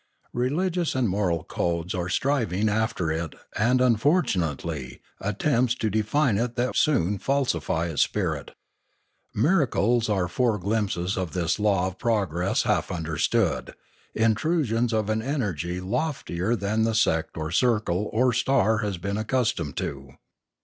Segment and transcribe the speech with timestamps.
[0.33, 6.75] Religious and moral codes are strivings after it and, unfortunately, attempts to define it that
[6.75, 8.55] soon falsify its spirit.
[9.31, 13.75] Miracles are fore glimpses of this law of progress half understood,
[14.15, 19.53] intrusions of an energy loftier than the sect or circle or star has been accus
[19.55, 20.13] tomed to.